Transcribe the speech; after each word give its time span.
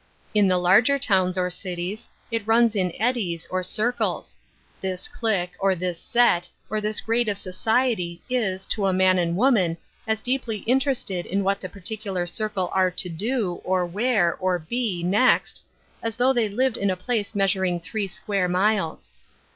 In 0.33 0.47
the 0.47 0.57
larger 0.57 0.97
towns 0.97 1.37
or 1.37 1.51
cities, 1.51 2.07
it 2.31 2.47
runs 2.47 2.75
in 2.75 2.91
eddies, 2.99 3.47
or 3.51 3.61
circles. 3.61 4.35
This 4.81 5.07
clique, 5.07 5.51
or 5.59 5.75
this 5.75 5.99
set, 5.99 6.49
or 6.71 6.81
this 6.81 7.01
grade 7.01 7.29
of 7.29 7.37
society, 7.37 8.19
is, 8.27 8.65
to 8.73 8.87
a 8.87 8.93
man 8.93 9.19
and 9.19 9.37
woman, 9.37 9.77
as 10.07 10.19
deeply 10.19 10.61
interested 10.65 11.27
in 11.27 11.43
what 11.43 11.61
the 11.61 11.69
particular 11.69 12.25
circle 12.25 12.71
are 12.73 12.89
to 12.89 13.11
do^ 13.11 13.61
or 13.63 13.87
wear^ 13.87 14.37
or 14.39 14.65
he^ 14.71 15.03
next, 15.05 15.61
as 16.01 16.15
though 16.15 16.33
they 16.33 16.49
lived 16.49 16.77
in 16.77 16.89
a 16.89 16.97
place 16.97 17.35
measuring 17.35 17.79
three 17.79 18.07
square 18.07 18.47
miles. 18.47 19.11